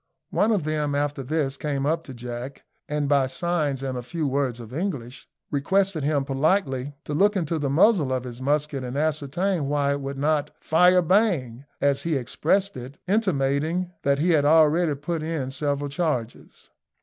[0.31, 4.25] One of them after this came up to Jack, and, by signs and a few
[4.27, 8.97] words of English, requested him politely to look into the muzzle of his musket and
[8.97, 11.03] ascertain why it would not "fire!
[11.03, 16.71] bang!" as he expressed it, intimating that he had already put in several charges.